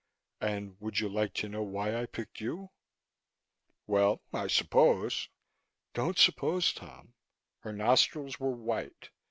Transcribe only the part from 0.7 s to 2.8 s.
would you like to know why I picked you?"